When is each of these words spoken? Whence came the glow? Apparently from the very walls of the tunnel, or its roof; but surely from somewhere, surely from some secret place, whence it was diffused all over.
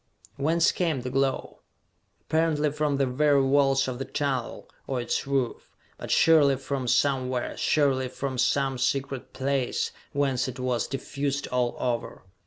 Whence 0.35 0.71
came 0.71 1.01
the 1.01 1.11
glow? 1.11 1.59
Apparently 2.21 2.71
from 2.71 2.97
the 2.97 3.05
very 3.05 3.43
walls 3.43 3.87
of 3.87 3.99
the 3.99 4.05
tunnel, 4.05 4.67
or 4.87 4.99
its 4.99 5.27
roof; 5.27 5.75
but 5.99 6.09
surely 6.09 6.55
from 6.55 6.87
somewhere, 6.87 7.55
surely 7.55 8.07
from 8.07 8.39
some 8.39 8.79
secret 8.79 9.31
place, 9.31 9.91
whence 10.11 10.47
it 10.47 10.57
was 10.59 10.87
diffused 10.87 11.47
all 11.49 11.75
over. 11.79 12.23